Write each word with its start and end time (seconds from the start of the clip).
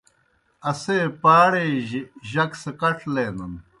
اسے 0.69 0.97
پاڑے 1.23 1.65
جیْ 1.87 2.01
جک 2.31 2.51
سہ 2.61 2.71
کڇ 2.79 2.97
لینَن۔ 3.13 3.53